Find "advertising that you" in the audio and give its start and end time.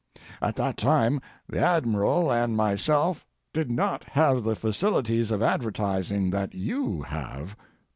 5.43-7.03